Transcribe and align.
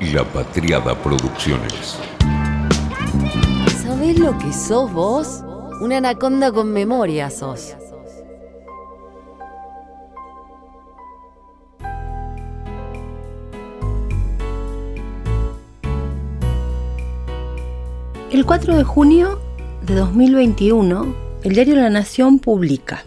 La 0.00 0.22
Patriada 0.22 0.94
Producciones. 0.94 1.98
¿Sabés 3.82 4.16
lo 4.16 4.38
que 4.38 4.52
sos 4.52 4.92
vos? 4.92 5.42
Una 5.80 5.96
anaconda 5.96 6.52
con 6.52 6.72
memoria 6.72 7.30
sos. 7.30 7.74
El 18.30 18.46
4 18.46 18.76
de 18.76 18.84
junio 18.84 19.40
de 19.82 19.96
2021, 19.96 21.14
el 21.42 21.54
diario 21.54 21.74
La 21.74 21.90
Nación 21.90 22.38
publica 22.38 23.02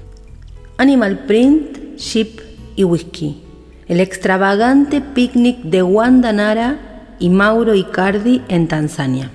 Animal 0.75 1.25
Print, 1.25 1.95
Ship 1.95 2.41
y 2.75 2.83
Whisky. 2.83 3.50
El 3.87 3.99
extravagante 3.99 5.01
picnic 5.01 5.57
de 5.63 5.83
Wanda 5.83 6.31
Nara 6.31 6.77
y 7.19 7.29
Mauro 7.29 7.75
Icardi 7.75 8.41
en 8.47 8.67
Tanzania. 8.67 9.29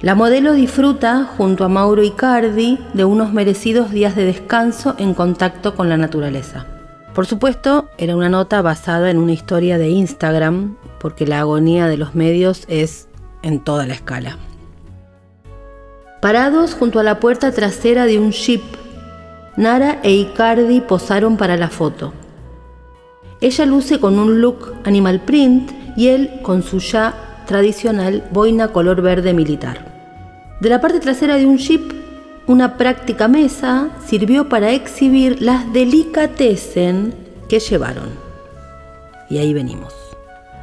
La 0.00 0.14
modelo 0.14 0.54
disfruta, 0.54 1.24
junto 1.36 1.64
a 1.64 1.68
Mauro 1.68 2.02
Icardi, 2.02 2.78
de 2.94 3.04
unos 3.04 3.32
merecidos 3.32 3.90
días 3.90 4.16
de 4.16 4.24
descanso 4.24 4.94
en 4.98 5.12
contacto 5.12 5.74
con 5.76 5.90
la 5.90 5.98
naturaleza. 5.98 6.66
Por 7.14 7.26
supuesto, 7.26 7.90
era 7.98 8.16
una 8.16 8.30
nota 8.30 8.62
basada 8.62 9.10
en 9.10 9.18
una 9.18 9.32
historia 9.32 9.76
de 9.76 9.90
Instagram, 9.90 10.76
porque 10.98 11.26
la 11.26 11.40
agonía 11.40 11.86
de 11.86 11.98
los 11.98 12.14
medios 12.14 12.64
es 12.68 13.08
en 13.42 13.60
toda 13.60 13.86
la 13.86 13.94
escala. 13.94 14.38
Parados 16.22 16.74
junto 16.74 16.98
a 16.98 17.02
la 17.02 17.20
puerta 17.20 17.52
trasera 17.52 18.06
de 18.06 18.18
un 18.18 18.32
jeep, 18.32 18.62
Nara 19.56 19.98
e 20.02 20.12
Icardi 20.12 20.80
posaron 20.80 21.36
para 21.36 21.56
la 21.58 21.68
foto. 21.68 22.14
Ella 23.40 23.64
luce 23.64 23.98
con 23.98 24.18
un 24.18 24.42
look 24.42 24.74
animal 24.84 25.20
print 25.20 25.70
y 25.96 26.08
él 26.08 26.40
con 26.42 26.62
su 26.62 26.78
ya 26.78 27.42
tradicional 27.46 28.22
boina 28.30 28.68
color 28.68 29.00
verde 29.00 29.32
militar. 29.32 29.86
De 30.60 30.68
la 30.68 30.80
parte 30.80 31.00
trasera 31.00 31.36
de 31.36 31.46
un 31.46 31.56
jeep, 31.56 31.90
una 32.46 32.76
práctica 32.76 33.28
mesa 33.28 33.88
sirvió 34.06 34.50
para 34.50 34.72
exhibir 34.72 35.40
las 35.40 35.72
delicatessen 35.72 37.14
que 37.48 37.60
llevaron. 37.60 38.10
Y 39.30 39.38
ahí 39.38 39.54
venimos. 39.54 39.94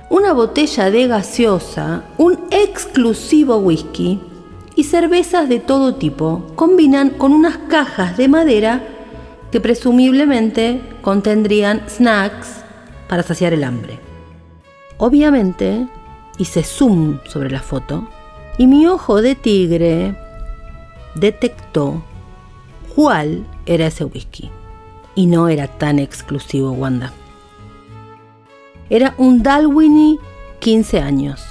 Una 0.10 0.34
botella 0.34 0.92
de 0.92 1.08
gaseosa, 1.08 2.04
un 2.18 2.40
exclusivo 2.52 3.58
whisky, 3.58 4.22
y 4.76 4.84
cervezas 4.84 5.50
de 5.50 5.60
todo 5.60 5.96
tipo 5.96 6.46
combinan 6.56 7.10
con 7.10 7.34
unas 7.34 7.58
cajas 7.58 8.16
de 8.18 8.28
madera 8.28 8.84
que 9.52 9.60
presumiblemente 9.60 10.82
contendrían 11.02 11.82
snacks 11.90 12.67
para 13.08 13.24
saciar 13.24 13.54
el 13.54 13.64
hambre. 13.64 14.00
Obviamente 14.98 15.88
hice 16.38 16.64
zoom 16.64 17.20
sobre 17.28 17.50
la 17.50 17.62
foto 17.62 18.08
y 18.58 18.68
mi 18.68 18.88
ojo 18.88 19.22
de 19.22 19.36
tigre 19.36 20.16
detectó 21.16 22.04
cuál 22.96 23.46
era 23.66 23.88
ese 23.88 24.06
whisky. 24.06 24.50
Y 25.16 25.26
no 25.28 25.50
era 25.50 25.68
tan 25.68 26.00
exclusivo, 26.00 26.72
Wanda. 26.72 27.12
Era 28.90 29.16
un 29.18 29.44
Dalwhinnie 29.44 30.20
15 30.60 31.02
años. 31.02 31.46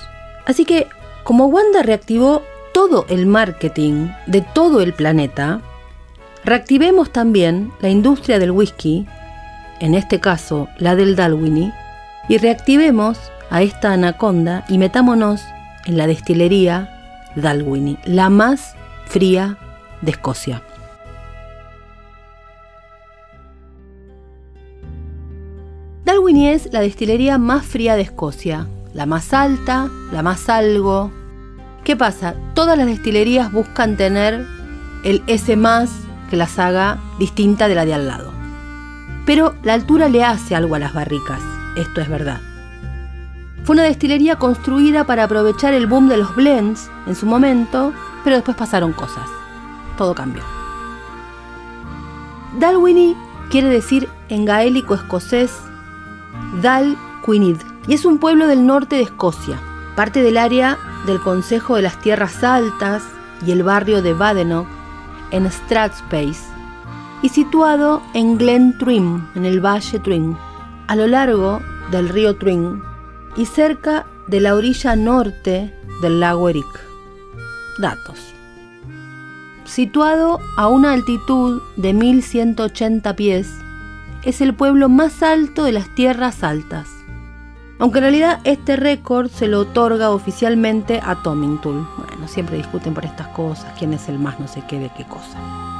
Así 0.46 0.64
que, 0.64 0.86
como 1.24 1.46
Wanda 1.46 1.82
reactivó 1.82 2.42
todo 2.72 3.06
el 3.08 3.26
marketing 3.26 4.08
de 4.26 4.40
todo 4.40 4.80
el 4.80 4.92
planeta, 4.92 5.62
reactivemos 6.44 7.10
también 7.10 7.72
la 7.80 7.88
industria 7.88 8.38
del 8.38 8.52
whisky, 8.52 9.06
en 9.80 9.94
este 9.94 10.20
caso 10.20 10.68
la 10.78 10.96
del 10.96 11.16
Dalwhinnie, 11.16 11.72
y 12.28 12.38
reactivemos 12.38 13.18
a 13.50 13.62
esta 13.62 13.92
anaconda 13.92 14.64
y 14.68 14.78
metámonos 14.78 15.42
en 15.84 15.96
la 15.96 16.06
destilería 16.06 17.30
Dalwhinnie, 17.36 17.98
la 18.04 18.30
más 18.30 18.74
fría 19.06 19.58
de 20.02 20.10
Escocia. 20.10 20.62
Dalwhinnie 26.04 26.52
es 26.52 26.72
la 26.72 26.80
destilería 26.80 27.38
más 27.38 27.64
fría 27.66 27.96
de 27.96 28.02
Escocia, 28.02 28.66
la 28.92 29.06
más 29.06 29.32
alta, 29.32 29.88
la 30.12 30.22
más 30.22 30.48
algo, 30.48 31.12
¿Qué 31.86 31.94
pasa? 31.94 32.34
Todas 32.54 32.76
las 32.76 32.88
destilerías 32.88 33.52
buscan 33.52 33.96
tener 33.96 34.44
el 35.04 35.22
S 35.28 35.54
más 35.54 35.88
que 36.28 36.36
las 36.36 36.58
haga 36.58 36.98
distinta 37.20 37.68
de 37.68 37.76
la 37.76 37.84
de 37.84 37.94
al 37.94 38.08
lado. 38.08 38.35
Pero 39.26 39.56
la 39.64 39.74
altura 39.74 40.08
le 40.08 40.24
hace 40.24 40.54
algo 40.54 40.76
a 40.76 40.78
las 40.78 40.94
barricas, 40.94 41.40
esto 41.76 42.00
es 42.00 42.08
verdad. 42.08 42.40
Fue 43.64 43.74
una 43.74 43.82
destilería 43.82 44.36
construida 44.36 45.04
para 45.04 45.24
aprovechar 45.24 45.74
el 45.74 45.88
boom 45.88 46.08
de 46.08 46.16
los 46.16 46.34
blends 46.36 46.88
en 47.08 47.16
su 47.16 47.26
momento, 47.26 47.92
pero 48.22 48.36
después 48.36 48.56
pasaron 48.56 48.92
cosas. 48.92 49.28
Todo 49.98 50.14
cambió. 50.14 50.44
Dalwhinnie 52.60 53.16
quiere 53.50 53.68
decir 53.68 54.08
en 54.28 54.44
gaélico 54.44 54.94
escocés 54.94 55.52
Dal 56.62 56.96
Quinid 57.24 57.58
y 57.88 57.94
es 57.94 58.04
un 58.04 58.18
pueblo 58.18 58.46
del 58.46 58.64
norte 58.64 58.96
de 58.96 59.02
Escocia, 59.02 59.58
parte 59.96 60.22
del 60.22 60.38
área 60.38 60.78
del 61.04 61.20
Consejo 61.20 61.74
de 61.74 61.82
las 61.82 62.00
Tierras 62.00 62.44
Altas 62.44 63.02
y 63.44 63.50
el 63.50 63.64
barrio 63.64 64.02
de 64.02 64.14
Badenoch 64.14 64.68
en 65.32 65.50
Strathspey 65.50 66.32
y 67.22 67.28
situado 67.28 68.02
en 68.14 68.38
Glen 68.38 68.76
Trim, 68.78 69.26
en 69.34 69.44
el 69.44 69.64
Valle 69.64 69.98
Trim, 70.00 70.36
a 70.86 70.96
lo 70.96 71.06
largo 71.06 71.60
del 71.90 72.08
río 72.08 72.36
Trim 72.36 72.82
y 73.36 73.46
cerca 73.46 74.06
de 74.26 74.40
la 74.40 74.54
orilla 74.54 74.96
norte 74.96 75.72
del 76.02 76.20
lago 76.20 76.48
Eric. 76.48 76.66
Datos. 77.78 78.18
Situado 79.64 80.40
a 80.56 80.68
una 80.68 80.92
altitud 80.92 81.60
de 81.76 81.92
1180 81.92 83.16
pies, 83.16 83.48
es 84.22 84.40
el 84.40 84.54
pueblo 84.54 84.88
más 84.88 85.22
alto 85.22 85.64
de 85.64 85.72
las 85.72 85.94
tierras 85.94 86.42
altas 86.42 86.88
aunque 87.78 87.98
en 87.98 88.04
realidad 88.04 88.40
este 88.44 88.76
récord 88.76 89.30
se 89.30 89.48
lo 89.48 89.60
otorga 89.60 90.10
oficialmente 90.10 91.00
a 91.02 91.22
Tomintoul. 91.22 91.86
Bueno, 91.96 92.28
siempre 92.28 92.56
discuten 92.56 92.94
por 92.94 93.04
estas 93.04 93.28
cosas, 93.28 93.74
quién 93.78 93.92
es 93.92 94.08
el 94.08 94.18
más 94.18 94.40
no 94.40 94.48
sé 94.48 94.62
qué 94.66 94.78
de 94.78 94.90
qué 94.96 95.04
cosa. 95.04 95.75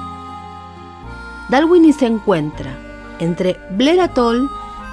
Dalwhinnie 1.49 1.93
se 1.93 2.07
encuentra 2.07 2.77
entre 3.21 3.57
Blair 3.71 4.01
Atoll 4.01 4.51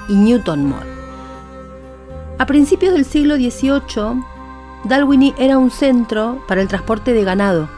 y 0.07 0.13
Newton 0.13 0.65
Moor. 0.65 0.85
A 2.37 2.45
principios 2.45 2.93
del 2.93 3.05
siglo 3.05 3.35
XVIII, 3.35 4.23
Dalwhinnie 4.83 5.33
era 5.39 5.57
un 5.57 5.71
centro 5.71 6.43
para 6.47 6.61
el 6.61 6.67
transporte 6.67 7.13
de 7.13 7.23
ganado. 7.23 7.69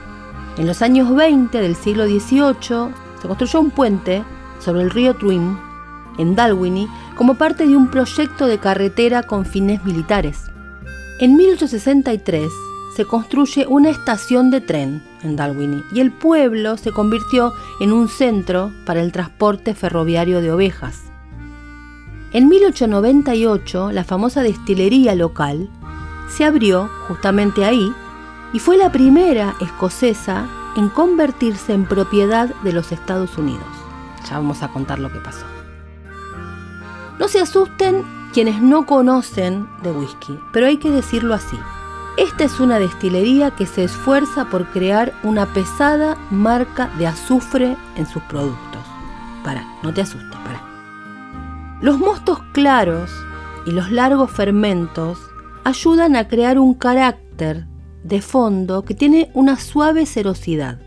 En 0.58 0.68
los 0.68 0.82
años 0.82 1.14
20 1.16 1.58
del 1.58 1.76
siglo 1.76 2.06
XVIII 2.06 2.94
se 3.22 3.28
construyó 3.28 3.62
un 3.62 3.72
puente 3.72 4.24
sobre 4.60 4.82
el 4.82 4.92
río 4.92 5.16
Twin 5.16 5.58
en 6.18 6.36
Dalwhinnie 6.36 6.90
como 7.16 7.36
parte 7.36 7.68
de 7.68 7.78
un 7.78 7.88
proyecto 7.90 8.46
de 8.48 8.58
carretera 8.58 9.24
con 9.24 9.46
fines 9.46 9.86
militares. 9.86 10.52
En 11.20 11.38
1863 11.38 12.52
se 12.96 13.06
construye 13.06 13.68
una 13.68 13.90
estación 13.90 14.50
de 14.52 14.62
tren 14.62 15.04
en 15.22 15.36
Dalwhinnie 15.36 15.84
y 15.92 16.00
el 16.00 16.12
pueblo 16.12 16.78
se 16.78 16.92
convirtió 16.92 17.54
en 17.82 17.92
un 17.92 18.08
centro 18.08 18.72
para 18.86 19.02
el 19.02 19.12
transporte 19.12 19.76
ferroviario 19.76 20.42
de 20.42 20.52
ovejas. 20.52 21.02
En 22.32 22.48
1898 22.48 23.92
la 23.92 24.04
famosa 24.06 24.44
destilería 24.44 25.14
local 25.16 25.70
se 26.30 26.46
abrió 26.46 26.90
justamente 27.08 27.66
ahí 27.66 27.94
y 28.54 28.60
fue 28.60 28.78
la 28.78 28.92
primera 28.92 29.56
escocesa 29.60 30.48
en 30.78 30.90
convertirse 30.90 31.74
en 31.74 31.86
propiedad 31.86 32.54
de 32.64 32.72
los 32.72 32.92
Estados 32.94 33.38
Unidos. 33.38 33.68
Ya 34.30 34.38
vamos 34.38 34.64
a 34.64 34.70
contar 34.70 35.00
lo 35.00 35.12
que 35.12 35.20
pasó. 35.20 35.46
No 37.20 37.28
se 37.28 37.40
asusten 37.40 38.04
quienes 38.34 38.62
no 38.62 38.86
conocen 38.86 39.68
de 39.84 39.92
whisky, 39.92 40.38
pero 40.52 40.68
hay 40.68 40.78
que 40.78 40.92
decirlo 40.92 41.34
así. 41.34 41.58
Esta 42.18 42.46
es 42.46 42.62
una 42.62 42.80
destilería 42.80 43.52
que 43.52 43.66
se 43.66 43.84
esfuerza 43.84 44.46
por 44.46 44.68
crear 44.68 45.14
una 45.24 45.48
pesada 45.48 46.18
marca 46.32 46.90
de 46.98 47.08
azufre 47.08 47.76
en 47.98 48.06
sus 48.06 48.24
productos. 48.24 48.82
Para, 49.44 49.66
no 49.84 49.94
te 49.94 50.02
asustes, 50.02 50.40
para. 50.40 50.64
Los 51.82 52.00
mostos 52.00 52.40
claros 52.54 53.12
y 53.66 53.72
los 53.72 53.92
largos 53.92 54.32
fermentos 54.32 55.20
ayudan 55.66 56.16
a 56.16 56.30
crear 56.30 56.58
un 56.58 56.74
carácter 56.74 57.66
de 58.04 58.22
fondo 58.22 58.86
que 58.86 58.94
tiene 58.94 59.30
una 59.34 59.58
suave 59.60 60.06
cerosidad. 60.06 60.80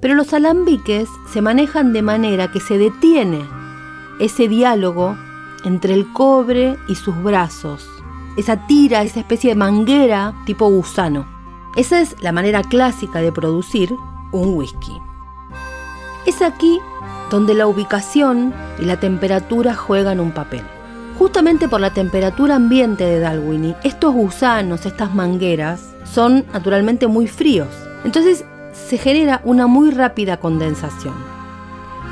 Pero 0.00 0.14
los 0.14 0.32
alambiques 0.32 1.08
se 1.32 1.42
manejan 1.42 1.92
de 1.92 2.02
manera 2.02 2.50
que 2.50 2.58
se 2.58 2.76
detiene 2.76 3.44
ese 4.18 4.48
diálogo 4.48 5.16
entre 5.64 5.94
el 5.94 6.12
cobre 6.12 6.76
y 6.88 6.96
sus 6.96 7.22
brazos. 7.22 7.91
Esa 8.36 8.66
tira, 8.66 9.02
esa 9.02 9.20
especie 9.20 9.50
de 9.50 9.56
manguera 9.56 10.34
tipo 10.46 10.68
gusano. 10.68 11.26
Esa 11.76 12.00
es 12.00 12.16
la 12.20 12.32
manera 12.32 12.62
clásica 12.62 13.20
de 13.20 13.32
producir 13.32 13.94
un 14.32 14.56
whisky. 14.56 15.00
Es 16.26 16.40
aquí 16.40 16.80
donde 17.30 17.54
la 17.54 17.66
ubicación 17.66 18.54
y 18.78 18.84
la 18.84 19.00
temperatura 19.00 19.74
juegan 19.74 20.20
un 20.20 20.32
papel. 20.32 20.62
Justamente 21.18 21.68
por 21.68 21.80
la 21.80 21.92
temperatura 21.92 22.56
ambiente 22.56 23.04
de 23.04 23.20
Dalwhinnie, 23.20 23.76
estos 23.84 24.14
gusanos, 24.14 24.86
estas 24.86 25.14
mangueras, 25.14 25.94
son 26.04 26.44
naturalmente 26.52 27.06
muy 27.06 27.26
fríos. 27.26 27.68
Entonces 28.04 28.44
se 28.72 28.98
genera 28.98 29.40
una 29.44 29.66
muy 29.66 29.90
rápida 29.90 30.38
condensación. 30.38 31.14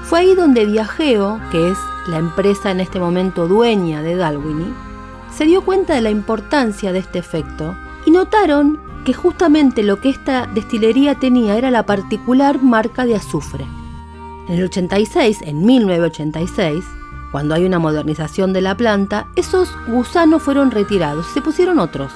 Fue 0.05 0.21
ahí 0.21 0.35
donde 0.35 0.67
Diageo, 0.67 1.41
que 1.51 1.71
es 1.71 1.79
la 2.09 2.19
empresa 2.19 2.71
en 2.71 2.81
este 2.81 2.99
momento 2.99 3.47
dueña 3.47 4.03
de 4.03 4.17
Dalwhinnie, 4.17 4.75
se 5.41 5.47
dio 5.47 5.65
cuenta 5.65 5.95
de 5.95 6.03
la 6.03 6.11
importancia 6.11 6.93
de 6.93 6.99
este 6.99 7.19
efecto 7.19 7.75
y 8.05 8.11
notaron 8.11 8.79
que 9.07 9.15
justamente 9.15 9.83
lo 9.83 9.99
que 9.99 10.11
esta 10.11 10.45
destilería 10.45 11.15
tenía 11.15 11.57
era 11.57 11.71
la 11.71 11.87
particular 11.87 12.61
marca 12.63 13.07
de 13.07 13.17
azufre. 13.17 13.65
En 14.49 14.59
el 14.59 14.65
86, 14.65 15.39
en 15.41 15.65
1986, 15.65 16.85
cuando 17.33 17.55
hay 17.55 17.65
una 17.65 17.79
modernización 17.79 18.53
de 18.53 18.61
la 18.61 18.77
planta, 18.77 19.29
esos 19.35 19.71
gusanos 19.89 20.43
fueron 20.43 20.71
retirados 20.71 21.27
y 21.31 21.33
se 21.33 21.41
pusieron 21.41 21.79
otros. 21.79 22.13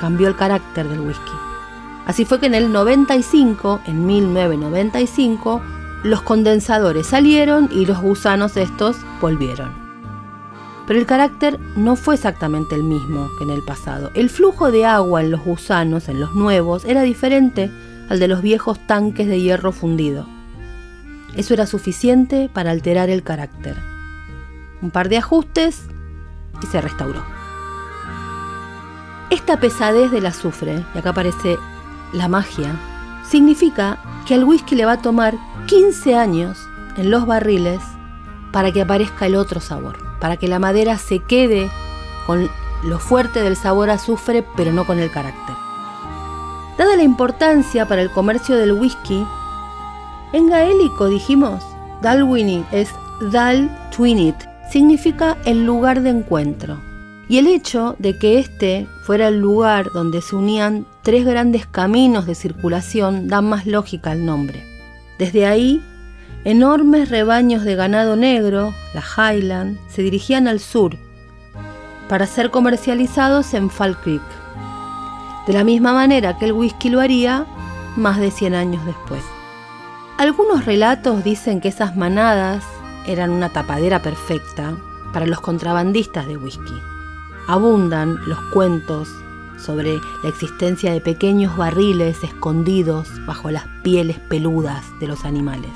Cambió 0.00 0.26
el 0.26 0.36
carácter 0.36 0.88
del 0.88 1.00
whisky. 1.00 1.32
Así 2.06 2.24
fue 2.24 2.40
que 2.40 2.46
en 2.46 2.54
el 2.54 2.72
95, 2.72 3.80
en 3.84 4.06
1995, 4.06 5.60
los 6.04 6.22
condensadores 6.22 7.06
salieron 7.06 7.68
y 7.70 7.84
los 7.84 8.00
gusanos 8.00 8.56
estos 8.56 8.96
volvieron. 9.20 9.85
Pero 10.86 10.98
el 10.98 11.06
carácter 11.06 11.58
no 11.76 11.96
fue 11.96 12.14
exactamente 12.14 12.74
el 12.74 12.84
mismo 12.84 13.28
que 13.38 13.44
en 13.44 13.50
el 13.50 13.62
pasado. 13.62 14.10
El 14.14 14.30
flujo 14.30 14.70
de 14.70 14.86
agua 14.86 15.20
en 15.20 15.30
los 15.30 15.44
gusanos, 15.44 16.08
en 16.08 16.20
los 16.20 16.34
nuevos, 16.34 16.84
era 16.84 17.02
diferente 17.02 17.70
al 18.08 18.20
de 18.20 18.28
los 18.28 18.42
viejos 18.42 18.78
tanques 18.86 19.26
de 19.26 19.40
hierro 19.40 19.72
fundido. 19.72 20.26
Eso 21.34 21.54
era 21.54 21.66
suficiente 21.66 22.48
para 22.52 22.70
alterar 22.70 23.10
el 23.10 23.22
carácter. 23.22 23.76
Un 24.80 24.90
par 24.90 25.08
de 25.08 25.18
ajustes 25.18 25.82
y 26.62 26.66
se 26.66 26.80
restauró. 26.80 27.22
Esta 29.30 29.58
pesadez 29.58 30.10
del 30.12 30.26
azufre, 30.26 30.84
y 30.94 30.98
acá 30.98 31.10
aparece 31.10 31.58
la 32.12 32.28
magia, 32.28 32.78
significa 33.28 33.98
que 34.26 34.34
al 34.34 34.44
whisky 34.44 34.76
le 34.76 34.86
va 34.86 34.92
a 34.92 35.02
tomar 35.02 35.34
15 35.66 36.14
años 36.14 36.58
en 36.96 37.10
los 37.10 37.26
barriles 37.26 37.80
para 38.52 38.72
que 38.72 38.82
aparezca 38.82 39.26
el 39.26 39.34
otro 39.34 39.60
sabor, 39.60 39.98
para 40.20 40.36
que 40.36 40.48
la 40.48 40.58
madera 40.58 40.98
se 40.98 41.20
quede 41.20 41.70
con 42.26 42.50
lo 42.84 42.98
fuerte 42.98 43.42
del 43.42 43.56
sabor 43.56 43.90
azufre, 43.90 44.44
pero 44.56 44.72
no 44.72 44.86
con 44.86 44.98
el 44.98 45.10
carácter. 45.10 45.56
Dada 46.78 46.96
la 46.96 47.02
importancia 47.02 47.86
para 47.88 48.02
el 48.02 48.10
comercio 48.10 48.56
del 48.56 48.72
whisky, 48.72 49.24
en 50.32 50.48
gaélico 50.48 51.08
dijimos, 51.08 51.64
Dalwhinnie 52.02 52.64
es 52.72 52.90
Dal 53.32 53.70
Twinit, 53.96 54.36
significa 54.70 55.38
el 55.44 55.64
lugar 55.64 56.02
de 56.02 56.10
encuentro. 56.10 56.78
Y 57.28 57.38
el 57.38 57.46
hecho 57.46 57.96
de 57.98 58.18
que 58.18 58.38
este 58.38 58.86
fuera 59.02 59.28
el 59.28 59.40
lugar 59.40 59.90
donde 59.92 60.22
se 60.22 60.36
unían 60.36 60.86
tres 61.02 61.24
grandes 61.24 61.66
caminos 61.66 62.26
de 62.26 62.34
circulación 62.34 63.26
da 63.26 63.40
más 63.40 63.66
lógica 63.66 64.10
al 64.12 64.26
nombre. 64.26 64.62
Desde 65.18 65.46
ahí, 65.46 65.82
enormes 66.46 67.10
rebaños 67.10 67.64
de 67.64 67.74
ganado 67.74 68.16
negro, 68.16 68.72
la 68.94 69.02
Highland, 69.02 69.78
se 69.88 70.00
dirigían 70.00 70.48
al 70.48 70.60
sur 70.60 70.96
para 72.08 72.26
ser 72.26 72.50
comercializados 72.50 73.52
en 73.52 73.68
Fall 73.68 74.00
Creek, 74.00 74.22
de 75.46 75.52
la 75.52 75.64
misma 75.64 75.92
manera 75.92 76.38
que 76.38 76.46
el 76.46 76.52
whisky 76.52 76.88
lo 76.88 77.00
haría 77.00 77.44
más 77.96 78.18
de 78.18 78.30
100 78.30 78.54
años 78.54 78.86
después. 78.86 79.22
Algunos 80.16 80.64
relatos 80.64 81.22
dicen 81.22 81.60
que 81.60 81.68
esas 81.68 81.96
manadas 81.96 82.64
eran 83.06 83.30
una 83.30 83.50
tapadera 83.50 84.00
perfecta 84.00 84.76
para 85.12 85.26
los 85.26 85.40
contrabandistas 85.40 86.26
de 86.26 86.38
whisky 86.38 86.74
abundan 87.46 88.18
los 88.26 88.40
cuentos 88.52 89.08
sobre 89.56 89.98
la 90.22 90.28
existencia 90.28 90.92
de 90.92 91.00
pequeños 91.00 91.56
barriles 91.56 92.22
escondidos 92.22 93.08
bajo 93.26 93.50
las 93.50 93.66
pieles 93.82 94.18
peludas 94.18 94.84
de 95.00 95.06
los 95.06 95.24
animales. 95.24 95.70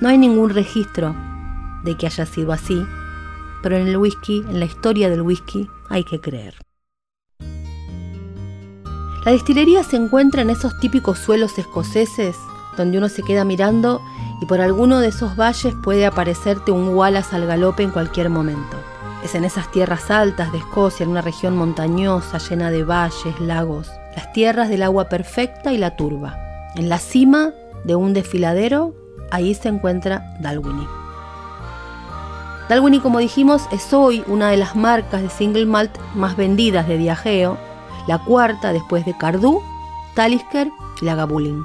No 0.00 0.08
hay 0.08 0.16
ningún 0.16 0.50
registro 0.50 1.14
de 1.84 1.94
que 1.96 2.06
haya 2.06 2.24
sido 2.24 2.52
así, 2.52 2.86
pero 3.62 3.76
en 3.76 3.86
el 3.86 3.98
whisky, 3.98 4.42
en 4.48 4.58
la 4.58 4.64
historia 4.64 5.10
del 5.10 5.20
whisky, 5.20 5.68
hay 5.90 6.04
que 6.04 6.20
creer. 6.20 6.54
La 9.26 9.32
destilería 9.32 9.84
se 9.84 9.96
encuentra 9.96 10.40
en 10.40 10.48
esos 10.48 10.78
típicos 10.80 11.18
suelos 11.18 11.58
escoceses 11.58 12.34
donde 12.78 12.96
uno 12.96 13.10
se 13.10 13.22
queda 13.22 13.44
mirando 13.44 14.00
y 14.40 14.46
por 14.46 14.62
alguno 14.62 15.00
de 15.00 15.08
esos 15.08 15.36
valles 15.36 15.74
puede 15.84 16.06
aparecerte 16.06 16.72
un 16.72 16.94
Wallace 16.94 17.36
al 17.36 17.46
galope 17.46 17.82
en 17.82 17.90
cualquier 17.90 18.30
momento. 18.30 18.78
Es 19.22 19.34
en 19.34 19.44
esas 19.44 19.70
tierras 19.70 20.10
altas 20.10 20.50
de 20.50 20.58
Escocia, 20.58 21.04
en 21.04 21.10
una 21.10 21.20
región 21.20 21.54
montañosa 21.54 22.38
llena 22.38 22.70
de 22.70 22.84
valles, 22.84 23.38
lagos, 23.38 23.90
las 24.16 24.32
tierras 24.32 24.70
del 24.70 24.82
agua 24.82 25.10
perfecta 25.10 25.74
y 25.74 25.76
la 25.76 25.94
turba. 25.96 26.38
En 26.74 26.88
la 26.88 26.98
cima 26.98 27.50
de 27.84 27.96
un 27.96 28.14
desfiladero, 28.14 28.94
ahí 29.30 29.54
se 29.54 29.68
encuentra 29.68 30.34
Dalwhinnie. 30.40 30.88
Dalwhinnie, 32.68 33.00
como 33.00 33.18
dijimos, 33.18 33.66
es 33.72 33.92
hoy 33.92 34.22
una 34.28 34.50
de 34.50 34.56
las 34.56 34.76
marcas 34.76 35.22
de 35.22 35.28
single 35.28 35.66
malt 35.66 35.90
más 36.14 36.36
vendidas 36.36 36.86
de 36.86 36.98
Diageo, 36.98 37.58
la 38.06 38.18
cuarta 38.18 38.72
después 38.72 39.04
de 39.04 39.16
Cardú, 39.16 39.60
Talisker 40.14 40.70
y 41.00 41.04
Lagavulin. 41.04 41.64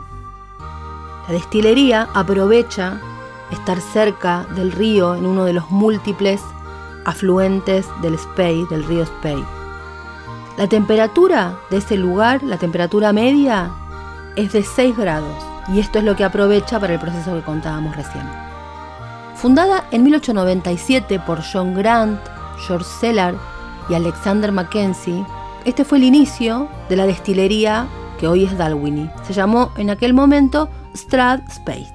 La 1.28 1.34
destilería 1.34 2.08
aprovecha 2.14 3.00
estar 3.52 3.80
cerca 3.80 4.46
del 4.56 4.72
río 4.72 5.16
en 5.16 5.26
uno 5.26 5.46
de 5.46 5.54
los 5.54 5.70
múltiples 5.70 6.42
afluentes 7.06 7.86
del 8.02 8.18
Spey, 8.18 8.66
del 8.72 8.84
río 8.84 9.06
Spey. 9.06 9.44
La 10.58 10.68
temperatura 10.68 11.56
de 11.70 11.78
ese 11.78 11.98
lugar, 11.98 12.42
la 12.42 12.58
temperatura 12.58 13.14
media, 13.14 13.70
es 14.36 14.54
de 14.54 14.64
6 14.64 14.98
grados 14.98 15.55
y 15.68 15.80
esto 15.80 16.00
es 16.00 16.06
lo 16.06 16.16
que 16.16 16.24
aprovecha 16.24 16.80
para 16.80 16.94
el 16.94 17.00
proceso 17.00 17.34
que 17.34 17.42
contábamos 17.42 17.96
recién. 17.96 18.26
Fundada 19.36 19.86
en 19.92 20.04
1897 20.04 21.20
por 21.20 21.42
John 21.44 21.74
Grant, 21.74 22.20
George 22.68 22.88
Cellar 23.00 23.36
y 23.90 23.94
Alexander 23.94 24.52
Mackenzie, 24.52 25.26
este 25.66 25.84
fue 25.84 25.98
el 25.98 26.06
inicio 26.06 26.70
de 26.90 26.96
la 26.96 27.06
destilería 27.06 27.88
que 28.20 28.28
hoy 28.28 28.46
es 28.46 28.58
Dalwhinnie. 28.58 29.12
Se 29.24 29.34
llamó 29.34 29.72
en 29.78 29.90
aquel 29.90 30.14
momento 30.14 30.70
Strad 30.96 31.42
Spey. 31.52 31.88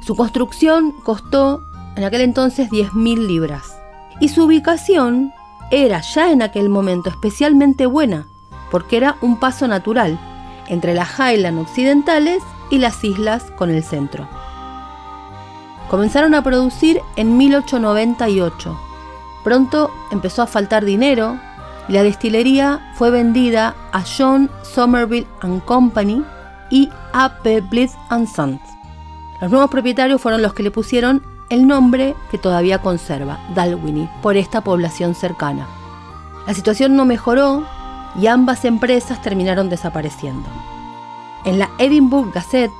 Su 0.00 0.14
construcción 0.14 0.92
costó 1.02 1.62
en 1.96 2.04
aquel 2.04 2.20
entonces 2.22 2.70
10.000 2.70 3.26
libras 3.26 3.76
y 4.20 4.28
su 4.28 4.44
ubicación 4.44 5.32
era 5.70 6.00
ya 6.00 6.30
en 6.30 6.42
aquel 6.42 6.68
momento 6.68 7.10
especialmente 7.10 7.86
buena, 7.86 8.26
porque 8.70 8.96
era 8.96 9.16
un 9.20 9.40
paso 9.40 9.66
natural 9.66 10.18
entre 10.68 10.94
las 10.94 11.18
Highlands 11.18 11.62
occidentales 11.62 12.42
y 12.72 12.78
las 12.78 13.04
islas 13.04 13.52
con 13.54 13.70
el 13.70 13.84
centro. 13.84 14.26
Comenzaron 15.90 16.34
a 16.34 16.42
producir 16.42 17.02
en 17.16 17.36
1898. 17.36 18.80
Pronto 19.44 19.90
empezó 20.10 20.40
a 20.40 20.46
faltar 20.46 20.86
dinero 20.86 21.38
y 21.86 21.92
la 21.92 22.02
destilería 22.02 22.90
fue 22.94 23.10
vendida 23.10 23.74
a 23.92 24.02
John 24.02 24.50
Somerville 24.62 25.26
Company 25.66 26.24
y 26.70 26.88
A.P. 27.12 27.60
Bliss 27.60 27.92
Sons. 28.34 28.60
Los 29.42 29.50
nuevos 29.50 29.70
propietarios 29.70 30.20
fueron 30.20 30.40
los 30.40 30.54
que 30.54 30.62
le 30.62 30.70
pusieron 30.70 31.22
el 31.50 31.66
nombre 31.66 32.14
que 32.30 32.38
todavía 32.38 32.78
conserva, 32.78 33.38
Dalwhinnie, 33.54 34.08
por 34.22 34.38
esta 34.38 34.62
población 34.62 35.14
cercana. 35.14 35.66
La 36.46 36.54
situación 36.54 36.96
no 36.96 37.04
mejoró 37.04 37.66
y 38.18 38.28
ambas 38.28 38.64
empresas 38.64 39.20
terminaron 39.20 39.68
desapareciendo. 39.68 40.48
En 41.44 41.58
la 41.58 41.70
Edinburgh 41.78 42.32
Gazette 42.32 42.72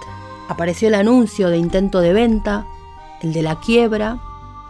apareció 0.49 0.89
el 0.89 0.95
anuncio 0.95 1.49
de 1.49 1.59
intento 1.59 2.01
de 2.01 2.13
venta, 2.13 2.67
el 3.21 3.33
de 3.33 3.43
la 3.43 3.59
quiebra 3.59 4.19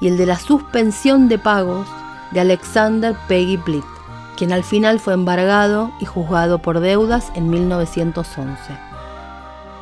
y 0.00 0.08
el 0.08 0.16
de 0.16 0.24
la 0.24 0.38
suspensión 0.38 1.28
de 1.28 1.38
pagos 1.38 1.86
de 2.30 2.40
Alexander 2.40 3.14
Peggy 3.28 3.58
Blitt, 3.58 3.84
quien 4.36 4.52
al 4.52 4.64
final 4.64 4.98
fue 4.98 5.12
embargado 5.12 5.92
y 6.00 6.06
juzgado 6.06 6.60
por 6.60 6.80
deudas 6.80 7.30
en 7.34 7.50
1911. 7.50 8.56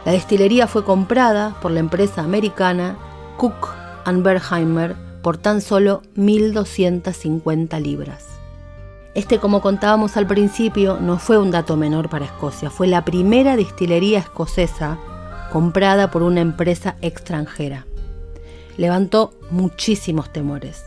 La 0.05 0.13
destilería 0.13 0.67
fue 0.67 0.85
comprada 0.85 1.55
por 1.61 1.71
la 1.71 1.81
empresa 1.81 2.23
americana 2.23 2.97
Cook 3.37 3.69
Berheimer 4.07 4.97
por 5.23 5.37
tan 5.37 5.61
solo 5.61 6.03
1.250 6.17 7.81
libras. 7.81 8.30
Este, 9.15 9.39
como 9.39 9.61
contábamos 9.61 10.17
al 10.17 10.27
principio, 10.27 10.99
no 11.01 11.19
fue 11.19 11.39
un 11.39 11.51
dato 11.51 11.77
menor 11.77 12.09
para 12.09 12.27
Escocia, 12.27 12.71
fue 12.71 12.87
la 12.87 13.05
primera 13.05 13.57
destilería 13.57 14.21
escocesa 14.21 14.99
comprada 15.53 16.11
por 16.11 16.23
una 16.23 16.41
empresa 16.41 16.97
extranjera. 17.01 17.87
Levantó 18.77 19.33
muchísimos 19.51 20.33
temores. 20.33 20.85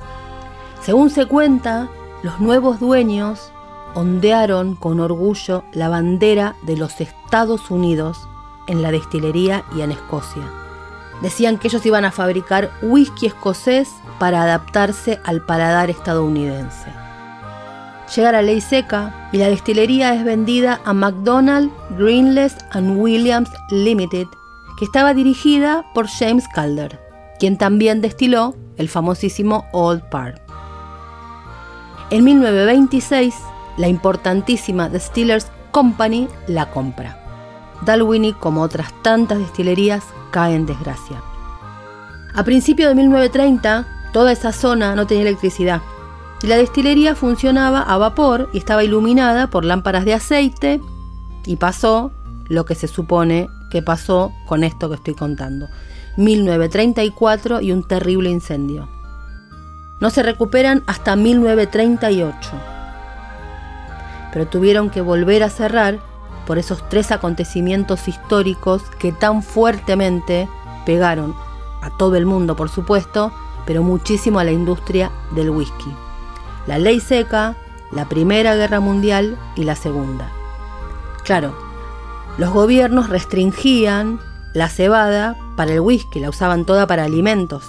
Según 0.81 1.09
se 1.09 1.25
cuenta, 1.25 1.89
los 2.23 2.39
nuevos 2.39 2.79
dueños 2.79 3.51
ondearon 3.93 4.75
con 4.75 4.99
orgullo 4.99 5.63
la 5.73 5.89
bandera 5.89 6.55
de 6.63 6.77
los 6.77 7.01
Estados 7.01 7.69
Unidos 7.69 8.17
en 8.67 8.81
la 8.81 8.91
destilería 8.91 9.65
y 9.75 9.81
en 9.81 9.91
Escocia 9.91 10.63
Decían 11.21 11.57
que 11.57 11.69
ellos 11.69 11.85
iban 11.85 12.03
a 12.03 12.11
fabricar 12.11 12.71
whisky 12.81 13.27
escocés 13.27 13.89
para 14.19 14.43
adaptarse 14.43 15.21
al 15.23 15.45
paladar 15.45 15.89
estadounidense. 15.89 17.02
Llega 18.15 18.31
la 18.31 18.41
ley 18.41 18.61
seca 18.61 19.29
y 19.31 19.37
la 19.37 19.49
destilería 19.49 20.13
es 20.13 20.23
vendida 20.23 20.81
a 20.85 20.93
McDonald, 20.93 21.71
Greenless 21.97 22.55
and 22.71 22.99
Williams 22.99 23.49
Limited, 23.71 24.27
que 24.77 24.85
estaba 24.85 25.13
dirigida 25.13 25.85
por 25.93 26.07
James 26.07 26.45
Calder, 26.53 26.99
quien 27.39 27.57
también 27.57 28.01
destiló 28.01 28.55
el 28.77 28.89
famosísimo 28.89 29.65
Old 29.71 30.03
Parr. 30.09 30.41
En 32.09 32.23
1926, 32.23 33.33
la 33.77 33.87
importantísima 33.87 34.89
Distillers 34.89 35.47
Company 35.71 36.27
la 36.47 36.69
compra. 36.69 37.19
Dalwhinnie, 37.85 38.35
como 38.39 38.61
otras 38.61 38.93
tantas 39.01 39.39
destilerías, 39.39 40.03
cae 40.31 40.55
en 40.55 40.65
desgracia. 40.65 41.21
A 42.35 42.43
principios 42.43 42.89
de 42.89 42.95
1930, 42.95 43.87
toda 44.11 44.31
esa 44.31 44.51
zona 44.51 44.95
no 44.95 45.07
tenía 45.07 45.23
electricidad 45.23 45.81
y 46.43 46.47
la 46.47 46.57
destilería 46.57 47.15
funcionaba 47.15 47.81
a 47.81 47.97
vapor 47.97 48.49
y 48.51 48.57
estaba 48.57 48.83
iluminada 48.83 49.47
por 49.47 49.63
lámparas 49.63 50.03
de 50.03 50.13
aceite 50.13 50.81
y 51.45 51.55
pasó 51.55 52.11
lo 52.49 52.65
que 52.65 52.75
se 52.75 52.89
supone 52.89 53.49
que 53.71 53.81
pasó 53.81 54.33
con 54.45 54.65
esto 54.65 54.89
que 54.89 54.95
estoy 54.95 55.15
contando. 55.15 55.69
1934 56.17 57.61
y 57.61 57.71
un 57.71 57.87
terrible 57.87 58.29
incendio. 58.29 58.89
No 60.01 60.09
se 60.09 60.21
recuperan 60.21 60.83
hasta 60.85 61.15
1938, 61.15 62.51
pero 64.33 64.45
tuvieron 64.47 64.89
que 64.89 64.99
volver 64.99 65.43
a 65.43 65.49
cerrar 65.49 66.01
por 66.45 66.57
esos 66.57 66.87
tres 66.89 67.13
acontecimientos 67.13 68.09
históricos 68.09 68.83
que 68.99 69.13
tan 69.13 69.43
fuertemente 69.43 70.49
pegaron 70.85 71.33
a 71.81 71.89
todo 71.97 72.17
el 72.17 72.25
mundo, 72.25 72.57
por 72.57 72.67
supuesto, 72.67 73.31
pero 73.65 73.81
muchísimo 73.81 74.39
a 74.39 74.43
la 74.43 74.51
industria 74.51 75.09
del 75.33 75.49
whisky. 75.49 75.95
La 76.67 76.77
ley 76.77 76.99
seca, 76.99 77.55
la 77.91 78.07
Primera 78.09 78.55
Guerra 78.55 78.79
Mundial 78.79 79.37
y 79.55 79.63
la 79.63 79.75
Segunda. 79.75 80.29
Claro, 81.23 81.55
los 82.37 82.51
gobiernos 82.51 83.09
restringían 83.09 84.19
la 84.53 84.69
cebada 84.69 85.35
para 85.55 85.73
el 85.73 85.81
whisky, 85.81 86.19
la 86.19 86.29
usaban 86.29 86.65
toda 86.65 86.87
para 86.87 87.03
alimentos. 87.03 87.63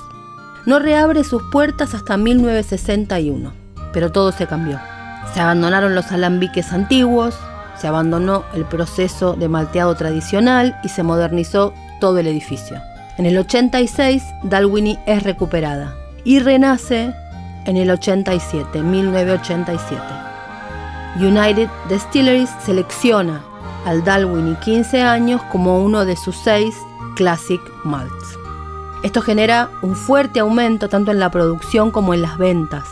No 0.67 0.79
reabre 0.79 1.25
sus 1.25 1.43
puertas 1.51 1.95
hasta 1.95 2.17
1961, 2.17 3.53
pero 3.93 4.13
todo 4.13 4.33
se 4.33 4.47
cambió. 4.47 4.81
Se 5.35 5.41
abandonaron 5.41 5.95
los 5.95 6.13
alambiques 6.13 6.73
antiguos, 6.73 7.35
se 7.77 7.89
abandonó 7.89 8.45
el 8.55 8.65
proceso 8.65 9.35
de 9.35 9.49
malteado 9.49 9.95
tradicional 9.95 10.79
y 10.85 10.89
se 10.89 11.03
modernizó 11.03 11.75
todo 12.01 12.19
el 12.19 12.27
edificio. 12.27 12.81
En 13.19 13.27
el 13.27 13.37
86, 13.39 14.23
Dalwhinnie 14.45 14.99
es 15.07 15.23
recuperada 15.23 15.95
y 16.25 16.39
renace 16.39 17.15
en 17.64 17.76
el 17.76 17.90
87, 17.90 18.83
1987. 18.83 20.02
United 21.16 21.68
Distilleries 21.88 22.50
selecciona 22.64 23.44
al 23.85 24.02
Dalwhinnie 24.04 24.59
15 24.61 25.02
años 25.02 25.42
como 25.52 25.83
uno 25.83 26.04
de 26.04 26.16
sus 26.16 26.37
seis 26.37 26.75
Classic 27.16 27.61
Malts. 27.85 28.38
Esto 29.02 29.21
genera 29.21 29.71
un 29.83 29.94
fuerte 29.94 30.40
aumento 30.40 30.88
tanto 30.88 31.11
en 31.11 31.21
la 31.21 31.30
producción 31.30 31.90
como 31.90 32.14
en 32.14 32.23
las 32.23 32.38
ventas. 32.38 32.88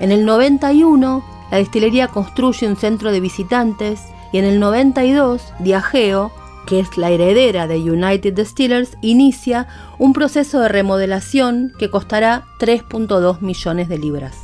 En 0.00 0.10
el 0.10 0.24
91, 0.24 1.22
la 1.50 1.58
destilería 1.58 2.08
construye 2.08 2.66
un 2.66 2.76
centro 2.76 3.12
de 3.12 3.20
visitantes 3.20 4.00
y 4.32 4.38
en 4.38 4.46
el 4.46 4.58
92, 4.58 5.52
Diageo, 5.60 6.32
que 6.66 6.80
es 6.80 6.96
la 6.96 7.10
heredera 7.10 7.66
de 7.66 7.78
United 7.78 8.34
Distillers, 8.34 8.96
inicia 9.02 9.66
un 9.98 10.12
proceso 10.12 10.60
de 10.60 10.68
remodelación 10.68 11.72
que 11.78 11.90
costará 11.90 12.44
3.2 12.58 13.40
millones 13.40 13.88
de 13.88 13.98
libras. 13.98 14.36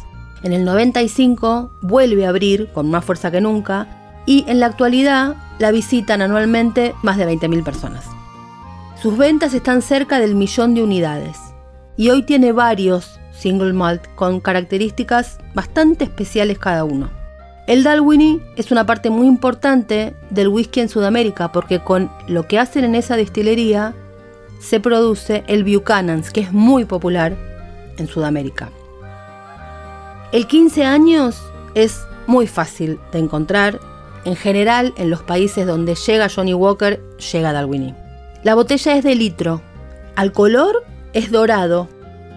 En 0.43 0.53
el 0.53 0.65
95 0.65 1.71
vuelve 1.83 2.27
a 2.27 2.29
abrir 2.29 2.69
con 2.73 2.91
más 2.91 3.05
fuerza 3.05 3.31
que 3.31 3.41
nunca 3.41 4.23
y 4.27 4.45
en 4.47 4.61
la 4.61 4.67
actualidad 4.67 5.37
la 5.59 5.71
visitan 5.71 6.23
anualmente 6.23 6.95
más 7.03 7.17
de 7.17 7.27
20.000 7.27 7.65
personas. 7.65 8.05
Sus 9.01 9.17
ventas 9.17 9.55
están 9.55 9.83
cerca 9.83 10.21
del 10.21 10.35
millón 10.35 10.75
de 10.75 10.83
unidades 10.83 11.39
y 11.97 12.11
hoy 12.11 12.23
tiene 12.23 12.53
varios 12.53 13.19
single 13.33 13.73
malt 13.73 14.03
con 14.15 14.41
características 14.41 15.39
bastante 15.55 16.05
especiales 16.05 16.59
cada 16.59 16.85
uno. 16.85 17.18
El 17.69 17.85
Dalwhinnie 17.85 18.41
es 18.57 18.71
una 18.71 18.87
parte 18.87 19.11
muy 19.11 19.27
importante 19.27 20.17
del 20.31 20.49
whisky 20.49 20.81
en 20.81 20.89
Sudamérica 20.89 21.53
porque 21.53 21.81
con 21.81 22.11
lo 22.27 22.49
que 22.49 22.59
hacen 22.59 22.83
en 22.83 22.95
esa 22.95 23.15
destilería 23.15 23.95
se 24.59 24.81
produce 24.81 25.45
el 25.49 25.65
Buchanan's, 25.65 26.31
que 26.31 26.41
es 26.41 26.51
muy 26.51 26.87
popular 26.87 27.37
en 27.99 28.09
Sudamérica. 28.09 28.71
El 30.33 30.47
15 30.47 30.87
años 30.87 31.43
es 31.75 32.01
muy 32.27 32.47
fácil 32.47 32.99
de 33.13 33.19
encontrar. 33.19 33.79
En 34.25 34.35
general, 34.35 34.95
en 34.97 35.11
los 35.11 35.23
países 35.23 35.67
donde 35.67 35.95
llega 35.95 36.31
Johnny 36.35 36.55
Walker, 36.55 37.03
llega 37.33 37.53
Dalwhinnie. 37.53 37.95
La 38.45 38.55
botella 38.55 38.97
es 38.97 39.05
de 39.05 39.15
litro. 39.15 39.61
Al 40.17 40.33
color 40.33 40.87
es 41.13 41.31
dorado, 41.31 41.87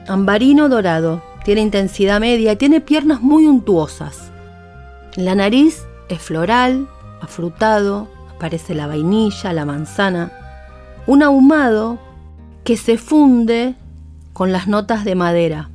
ambarino 0.10 0.68
dorado. 0.68 1.24
Tiene 1.46 1.62
intensidad 1.62 2.20
media 2.20 2.52
y 2.52 2.58
tiene 2.58 2.82
piernas 2.82 3.22
muy 3.22 3.46
untuosas. 3.46 4.31
La 5.16 5.36
nariz 5.36 5.86
es 6.08 6.22
floral, 6.22 6.88
afrutado, 7.22 8.08
aparece 8.34 8.74
la 8.74 8.88
vainilla, 8.88 9.52
la 9.52 9.66
manzana. 9.66 10.32
Un 11.06 11.22
ahumado 11.22 12.00
que 12.64 12.78
se 12.78 12.98
funde 12.98 13.76
con 14.32 14.54
las 14.54 14.68
notas 14.68 15.04
de 15.04 15.16
madera. 15.16 15.70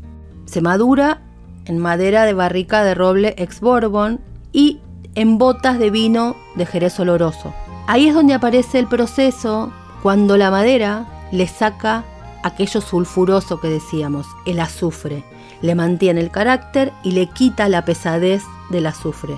Se 0.46 0.62
madura 0.62 1.20
en 1.66 1.78
madera 1.78 2.24
de 2.24 2.32
barrica 2.32 2.82
de 2.82 2.94
roble 2.94 3.34
ex 3.36 3.60
Bourbon 3.60 4.20
y 4.52 4.80
en 5.14 5.36
botas 5.36 5.78
de 5.78 5.90
vino 5.90 6.34
de 6.54 6.64
Jerez 6.64 6.98
oloroso. 6.98 7.52
Ahí 7.86 8.08
es 8.08 8.14
donde 8.14 8.34
aparece 8.34 8.78
el 8.78 8.86
proceso 8.86 9.70
cuando 10.02 10.38
la 10.38 10.50
madera 10.50 11.06
le 11.30 11.46
saca 11.46 12.04
aquello 12.42 12.80
sulfuroso 12.80 13.60
que 13.60 13.68
decíamos, 13.68 14.26
el 14.46 14.60
azufre, 14.60 15.24
le 15.60 15.74
mantiene 15.74 16.20
el 16.20 16.30
carácter 16.30 16.92
y 17.02 17.12
le 17.12 17.26
quita 17.26 17.68
la 17.68 17.84
pesadez 17.84 18.42
del 18.70 18.86
azufre. 18.86 19.36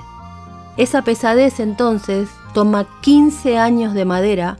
Esa 0.76 1.02
pesadez 1.02 1.60
entonces 1.60 2.28
toma 2.54 2.86
15 3.00 3.58
años 3.58 3.94
de 3.94 4.04
madera 4.04 4.58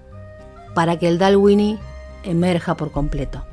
para 0.75 0.99
que 0.99 1.09
el 1.09 1.19
Dalwhinnie 1.19 1.79
emerja 2.25 2.77
por 2.77 2.91
completo. 2.91 3.45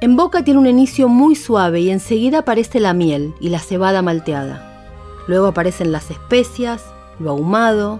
En 0.00 0.16
boca 0.16 0.44
tiene 0.44 0.60
un 0.60 0.66
inicio 0.66 1.08
muy 1.08 1.34
suave 1.34 1.80
y 1.80 1.90
enseguida 1.90 2.40
aparece 2.40 2.80
la 2.80 2.92
miel 2.92 3.34
y 3.40 3.48
la 3.48 3.58
cebada 3.58 4.02
malteada. 4.02 4.62
Luego 5.26 5.46
aparecen 5.46 5.90
las 5.90 6.10
especias, 6.10 6.84
lo 7.18 7.30
ahumado 7.30 7.98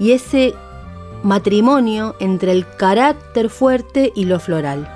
y 0.00 0.12
ese 0.12 0.54
matrimonio 1.22 2.16
entre 2.18 2.52
el 2.52 2.66
carácter 2.76 3.50
fuerte 3.50 4.12
y 4.14 4.24
lo 4.24 4.40
floral. 4.40 4.88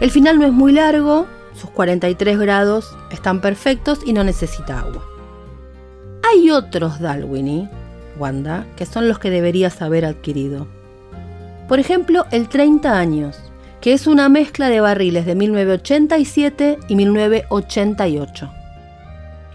El 0.00 0.10
final 0.10 0.38
no 0.38 0.46
es 0.46 0.52
muy 0.52 0.72
largo, 0.72 1.26
sus 1.56 1.70
43 1.70 2.38
grados 2.38 2.96
están 3.10 3.40
perfectos 3.40 4.00
y 4.04 4.12
no 4.12 4.24
necesita 4.24 4.80
agua. 4.80 5.04
Hay 6.30 6.50
otros 6.50 7.00
Dalwhinnie, 7.00 7.68
Wanda, 8.18 8.66
que 8.76 8.86
son 8.86 9.08
los 9.08 9.18
que 9.18 9.30
deberías 9.30 9.80
haber 9.82 10.04
adquirido. 10.04 10.66
Por 11.68 11.78
ejemplo, 11.80 12.26
el 12.30 12.48
30 12.48 12.98
años, 12.98 13.38
que 13.80 13.92
es 13.92 14.06
una 14.06 14.28
mezcla 14.28 14.68
de 14.68 14.80
barriles 14.80 15.26
de 15.26 15.34
1987 15.34 16.78
y 16.88 16.96
1988. 16.96 18.50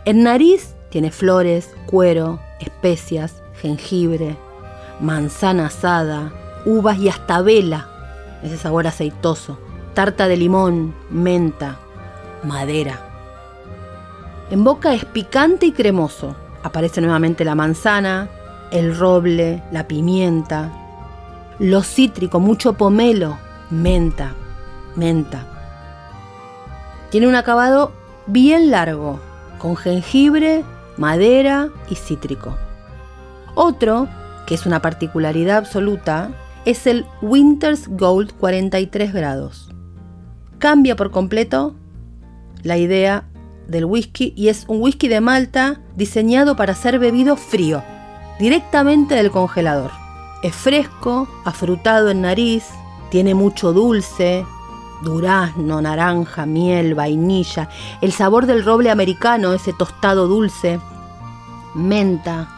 En 0.05 0.23
nariz 0.23 0.75
tiene 0.89 1.11
flores, 1.11 1.69
cuero, 1.85 2.39
especias, 2.59 3.41
jengibre, 3.61 4.37
manzana 4.99 5.67
asada, 5.67 6.33
uvas 6.65 6.97
y 6.99 7.09
hasta 7.09 7.41
vela, 7.41 7.87
ese 8.43 8.57
sabor 8.57 8.87
aceitoso, 8.87 9.59
tarta 9.93 10.27
de 10.27 10.37
limón, 10.37 10.95
menta, 11.09 11.79
madera. 12.43 12.99
En 14.49 14.63
boca 14.63 14.93
es 14.93 15.05
picante 15.05 15.67
y 15.67 15.71
cremoso. 15.71 16.35
Aparece 16.63 17.01
nuevamente 17.01 17.45
la 17.45 17.55
manzana, 17.55 18.29
el 18.71 18.97
roble, 18.97 19.63
la 19.71 19.87
pimienta, 19.87 20.71
lo 21.59 21.83
cítrico, 21.83 22.39
mucho 22.39 22.73
pomelo, 22.73 23.37
menta, 23.69 24.33
menta. 24.95 25.45
Tiene 27.09 27.27
un 27.27 27.35
acabado 27.35 27.91
bien 28.27 28.71
largo, 28.71 29.19
con 29.57 29.75
jengibre, 29.75 30.63
madera 30.97 31.69
y 31.89 31.95
cítrico. 31.95 32.57
Otro 33.55 34.07
que 34.45 34.55
es 34.55 34.65
una 34.65 34.81
particularidad 34.81 35.57
absoluta, 35.57 36.29
es 36.65 36.85
el 36.85 37.05
Winter's 37.21 37.87
Gold 37.87 38.33
43 38.33 39.13
grados. 39.13 39.69
Cambia 40.59 40.95
por 40.95 41.11
completo 41.11 41.75
la 42.63 42.77
idea 42.77 43.25
del 43.67 43.85
whisky 43.85 44.33
y 44.35 44.49
es 44.49 44.65
un 44.67 44.81
whisky 44.81 45.07
de 45.07 45.21
Malta 45.21 45.79
diseñado 45.95 46.55
para 46.55 46.75
ser 46.75 46.99
bebido 46.99 47.35
frío, 47.35 47.83
directamente 48.39 49.15
del 49.15 49.31
congelador. 49.31 49.91
Es 50.43 50.55
fresco, 50.55 51.27
afrutado 51.45 52.09
en 52.09 52.21
nariz, 52.21 52.65
tiene 53.09 53.35
mucho 53.35 53.73
dulce, 53.73 54.45
durazno, 55.03 55.81
naranja, 55.81 56.45
miel, 56.45 56.95
vainilla, 56.95 57.69
el 58.01 58.11
sabor 58.11 58.45
del 58.45 58.63
roble 58.63 58.89
americano, 58.89 59.53
ese 59.53 59.73
tostado 59.73 60.27
dulce, 60.27 60.79
menta. 61.73 62.49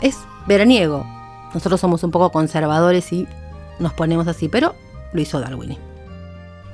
Es 0.00 0.18
veraniego. 0.46 1.06
Nosotros 1.54 1.80
somos 1.80 2.02
un 2.02 2.10
poco 2.10 2.30
conservadores 2.30 3.12
y 3.12 3.26
nos 3.78 3.92
ponemos 3.94 4.26
así, 4.28 4.48
pero 4.48 4.74
lo 5.12 5.20
hizo 5.20 5.40
Darwin. 5.40 5.76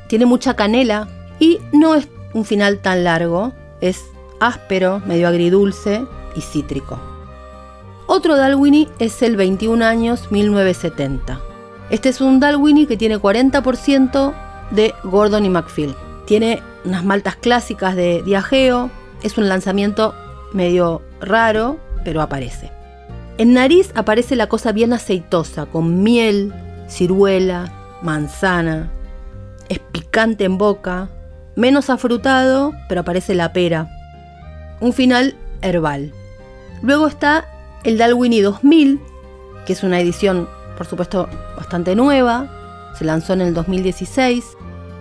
Tiene 0.09 0.27
mucha 0.27 0.55
canela 0.55 1.09
y 1.39 1.59
no 1.73 1.95
es 1.95 2.09
un 2.35 2.45
final 2.45 2.79
tan 2.79 3.05
largo, 3.05 3.53
es 3.81 4.05
áspero, 4.41 5.01
medio 5.07 5.29
agridulce 5.29 6.05
y 6.35 6.41
cítrico. 6.41 6.99
Otro 8.07 8.37
Dalwini 8.37 8.89
es 8.99 9.23
el 9.23 9.37
21 9.37 9.85
años 9.85 10.31
1970. 10.31 11.41
Este 11.91 12.09
es 12.09 12.21
un 12.21 12.41
Dalwini 12.41 12.87
que 12.87 12.97
tiene 12.97 13.19
40% 13.19 14.35
de 14.71 14.95
Gordon 15.05 15.45
y 15.45 15.51
McPhail. 15.51 15.95
Tiene 16.27 16.63
unas 16.85 17.05
maltas 17.05 17.37
clásicas 17.37 17.95
de 17.95 18.23
Diageo. 18.23 18.91
Es 19.23 19.39
un 19.39 19.49
lanzamiento 19.49 20.15
medio 20.53 21.03
raro, 21.21 21.79
pero 22.05 22.21
aparece. 22.21 22.71
En 23.39 23.55
nariz 23.55 23.93
aparece 23.95 24.37
la 24.37 24.49
cosa 24.49 24.73
bien 24.73 24.93
aceitosa, 24.93 25.67
con 25.67 26.03
miel, 26.03 26.53
ciruela, 26.89 27.73
manzana. 28.03 28.91
Es 29.69 29.79
picante 29.79 30.45
en 30.45 30.59
boca, 30.59 31.09
menos 31.57 31.91
afrutado, 31.91 32.75
pero 32.89 33.03
aparece 33.03 33.35
la 33.35 33.53
pera. 33.53 33.89
Un 34.81 34.93
final 34.93 35.37
herbal. 35.61 36.13
Luego 36.83 37.07
está 37.07 37.47
el 37.85 37.99
Dalwini 37.99 38.41
2000, 38.41 39.01
que 39.67 39.73
es 39.73 39.83
una 39.83 40.01
edición, 40.01 40.49
por 40.77 40.87
supuesto, 40.87 41.29
bastante 41.57 41.95
nueva. 41.95 42.49
Se 42.99 43.05
lanzó 43.05 43.33
en 43.33 43.43
el 43.43 43.55
2016. 43.55 44.45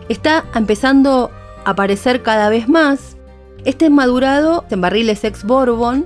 Está 0.10 0.46
empezando 0.56 1.32
a 1.66 1.72
aparecer 1.72 2.22
cada 2.22 2.50
vez 2.50 2.68
más. 2.68 3.18
Este 3.66 3.86
es 3.86 3.92
madurado 3.92 4.66
en 4.70 4.82
barriles 4.82 5.24
ex 5.24 5.44
Bourbon 5.44 6.06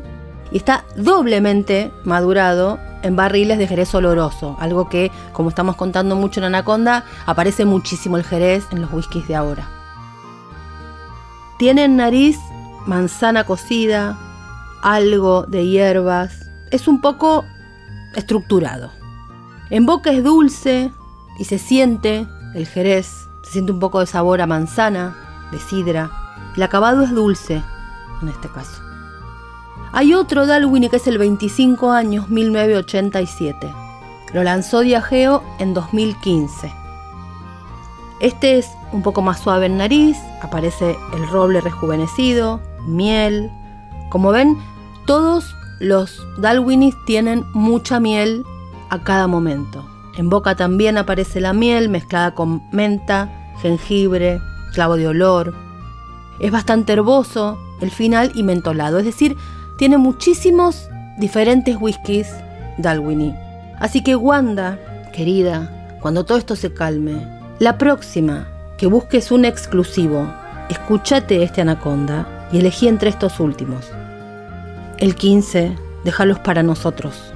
y 0.51 0.57
está 0.57 0.85
doblemente 0.95 1.91
madurado 2.03 2.79
en 3.01 3.15
barriles 3.15 3.57
de 3.57 3.67
jerez 3.67 3.93
oloroso, 3.93 4.57
algo 4.59 4.89
que, 4.89 5.11
como 5.31 5.49
estamos 5.49 5.75
contando 5.75 6.15
mucho 6.15 6.39
en 6.39 6.45
Anaconda, 6.45 7.05
aparece 7.25 7.63
muchísimo 7.63 8.17
el 8.17 8.23
jerez 8.23 8.65
en 8.71 8.81
los 8.81 8.91
whiskies 8.91 9.27
de 9.27 9.35
ahora. 9.35 9.74
Tiene 11.57 11.85
en 11.85 11.95
nariz 11.95 12.37
manzana 12.85 13.45
cocida, 13.45 14.17
algo 14.81 15.43
de 15.43 15.65
hierbas, 15.67 16.33
es 16.71 16.87
un 16.87 17.01
poco 17.01 17.45
estructurado. 18.15 18.91
En 19.69 19.85
boca 19.85 20.11
es 20.11 20.23
dulce 20.23 20.91
y 21.39 21.45
se 21.45 21.57
siente 21.57 22.27
el 22.53 22.67
jerez, 22.67 23.27
se 23.43 23.53
siente 23.53 23.71
un 23.71 23.79
poco 23.79 23.99
de 23.99 24.05
sabor 24.05 24.41
a 24.41 24.47
manzana, 24.47 25.15
de 25.51 25.59
sidra. 25.59 26.11
El 26.55 26.63
acabado 26.63 27.03
es 27.03 27.11
dulce 27.11 27.63
en 28.21 28.27
este 28.29 28.49
caso. 28.49 28.81
Hay 29.91 30.13
otro 30.13 30.45
Dalwini 30.45 30.89
que 30.89 30.97
es 30.97 31.07
el 31.07 31.17
25 31.17 31.91
años 31.91 32.29
1987. 32.29 33.73
Lo 34.33 34.43
lanzó 34.43 34.81
Diageo 34.81 35.41
en 35.59 35.73
2015. 35.73 36.84
Este 38.21 38.57
es 38.57 38.69
un 38.93 39.01
poco 39.01 39.21
más 39.21 39.39
suave 39.39 39.65
en 39.65 39.77
nariz, 39.77 40.17
aparece 40.41 40.95
el 41.13 41.27
roble 41.29 41.61
rejuvenecido, 41.61 42.61
miel. 42.87 43.51
Como 44.09 44.31
ven, 44.31 44.57
todos 45.05 45.53
los 45.79 46.25
Dalwinis 46.37 46.95
tienen 47.05 47.45
mucha 47.53 47.99
miel 47.99 48.45
a 48.89 49.03
cada 49.03 49.27
momento. 49.27 49.85
En 50.17 50.29
boca 50.29 50.55
también 50.55 50.97
aparece 50.97 51.41
la 51.41 51.51
miel 51.51 51.89
mezclada 51.89 52.33
con 52.33 52.63
menta, 52.71 53.29
jengibre, 53.61 54.39
clavo 54.73 54.95
de 54.95 55.07
olor. 55.07 55.53
Es 56.39 56.51
bastante 56.51 56.93
herboso 56.93 57.59
el 57.81 57.91
final 57.91 58.31
y 58.33 58.43
mentolado, 58.43 58.99
es 58.99 59.05
decir, 59.05 59.35
tiene 59.77 59.97
muchísimos 59.97 60.87
diferentes 61.17 61.75
whiskies 61.79 62.33
Dalwini. 62.77 63.33
Así 63.79 64.01
que 64.03 64.15
Wanda, 64.15 64.79
querida, 65.13 65.97
cuando 66.01 66.23
todo 66.23 66.37
esto 66.37 66.55
se 66.55 66.73
calme, 66.73 67.34
la 67.59 67.77
próxima 67.77 68.47
que 68.77 68.87
busques 68.87 69.31
un 69.31 69.45
exclusivo, 69.45 70.31
escúchate 70.69 71.41
este 71.41 71.61
anaconda 71.61 72.47
y 72.51 72.59
elegí 72.59 72.87
entre 72.87 73.09
estos 73.09 73.39
últimos. 73.39 73.91
El 74.97 75.15
15, 75.15 75.75
déjalos 76.03 76.39
para 76.39 76.63
nosotros, 76.63 77.33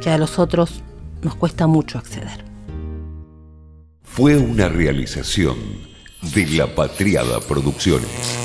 que 0.00 0.10
a 0.10 0.18
los 0.18 0.38
otros 0.38 0.82
nos 1.22 1.34
cuesta 1.34 1.66
mucho 1.66 1.98
acceder. 1.98 2.44
Fue 4.04 4.36
una 4.36 4.68
realización 4.68 5.56
de 6.34 6.46
La 6.46 6.66
Patriada 6.74 7.40
Producciones. 7.40 8.40